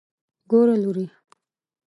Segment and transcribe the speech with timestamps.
[0.49, 1.05] ګوره لورې.